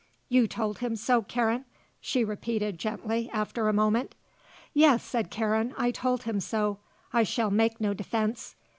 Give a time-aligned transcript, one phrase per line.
[0.29, 1.63] "You told him so, Karen?"
[1.99, 4.15] she repeated gently, after a moment.
[4.73, 6.79] "Yes," said Karen, "I told him so.
[7.13, 8.55] I shall make no defence.